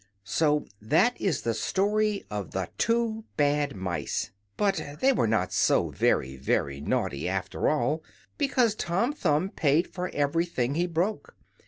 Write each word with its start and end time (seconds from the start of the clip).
So 0.25 0.65
that 0.81 1.15
is 1.21 1.43
the 1.43 1.53
story 1.53 2.25
of 2.31 2.49
the 2.53 2.69
two 2.79 3.25
Bad 3.37 3.75
Mice, 3.75 4.31
but 4.57 4.81
they 4.99 5.13
were 5.13 5.27
not 5.27 5.53
so 5.53 5.89
very 5.89 6.37
very 6.37 6.81
naughty 6.81 7.29
after 7.29 7.69
all, 7.69 8.01
because 8.35 8.73
Tom 8.73 9.13
Thumb 9.13 9.49
paid 9.51 9.93
for 9.93 10.09
everything 10.09 10.73
he 10.73 10.87
broke. 10.87 11.35